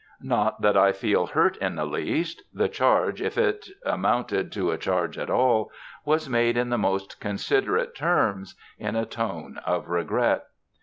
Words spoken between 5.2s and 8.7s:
all was made in the most considerate terms;